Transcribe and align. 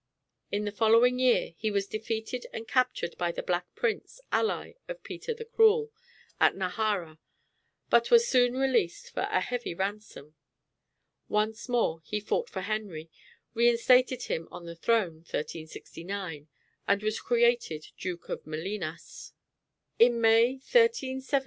In 0.51 0.65
the 0.65 0.71
following 0.71 1.19
year 1.19 1.53
he 1.57 1.69
was 1.69 1.85
defeated 1.85 2.47
and 2.51 2.67
captured 2.67 3.15
by 3.19 3.31
the 3.31 3.43
Black 3.43 3.67
Prince, 3.75 4.19
ally 4.31 4.73
of 4.87 5.03
Peter 5.03 5.31
the 5.31 5.45
Cruel, 5.45 5.91
at 6.39 6.55
Najara, 6.55 7.19
but 7.91 8.09
was 8.09 8.27
soon 8.27 8.53
released 8.57 9.11
for 9.13 9.27
a 9.29 9.39
heavy 9.41 9.75
ransom. 9.75 10.33
Once 11.29 11.69
more 11.69 12.01
he 12.03 12.19
fought 12.19 12.49
for 12.49 12.61
Henry, 12.61 13.11
reinstated 13.53 14.23
him 14.23 14.47
on 14.49 14.65
the 14.65 14.75
throne 14.75 15.17
(1369), 15.17 16.47
and 16.87 17.03
was 17.03 17.19
created 17.21 17.91
Duke 17.95 18.27
of 18.27 18.43
Molinas. 18.47 19.33
[Illustration: 19.99 20.19
Bertrand 20.63 20.91
du 20.95 21.13
Guesclin. 21.21 21.39